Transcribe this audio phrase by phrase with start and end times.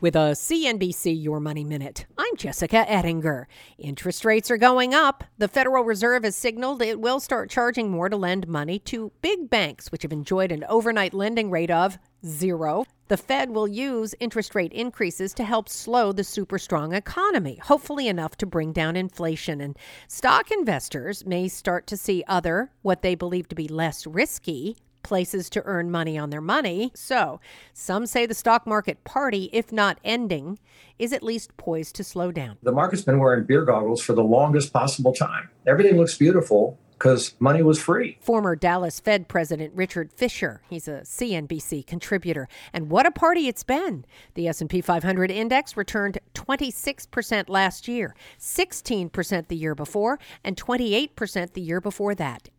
[0.00, 3.46] With a CNBC Your Money Minute, I'm Jessica Ettinger.
[3.76, 5.24] Interest rates are going up.
[5.36, 9.50] The Federal Reserve has signaled it will start charging more to lend money to big
[9.50, 12.86] banks, which have enjoyed an overnight lending rate of zero.
[13.08, 18.08] The Fed will use interest rate increases to help slow the super strong economy, hopefully
[18.08, 19.60] enough to bring down inflation.
[19.60, 19.76] And
[20.08, 25.50] stock investors may start to see other, what they believe to be less risky, places
[25.50, 26.92] to earn money on their money.
[26.94, 27.40] So,
[27.72, 30.58] some say the stock market party, if not ending,
[30.98, 32.58] is at least poised to slow down.
[32.62, 35.48] The market's been wearing beer goggles for the longest possible time.
[35.66, 38.18] Everything looks beautiful because money was free.
[38.20, 43.64] Former Dallas Fed President Richard Fisher, he's a CNBC contributor, and what a party it's
[43.64, 44.04] been.
[44.34, 51.62] The S&P 500 index returned 26% last year, 16% the year before, and 28% the
[51.62, 52.50] year before that.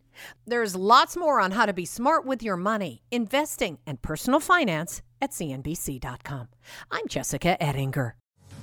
[0.46, 5.02] There's lots more on how to be smart with your money, investing, and personal finance
[5.20, 6.48] at CNBC.com.
[6.90, 8.16] I'm Jessica Ettinger.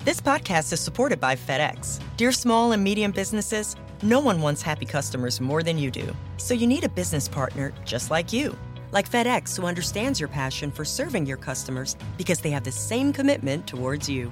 [0.05, 1.99] This podcast is supported by FedEx.
[2.16, 6.16] Dear small and medium businesses, no one wants happy customers more than you do.
[6.38, 8.58] So you need a business partner just like you.
[8.91, 13.11] Like FedEx, who understands your passion for serving your customers because they have the same
[13.11, 14.31] commitment towards you.